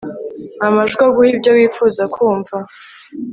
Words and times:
Amajwi 0.67 1.01
aguha 1.07 1.29
ibyo 1.33 1.51
wifuza 1.57 2.03
kumva 2.15 2.57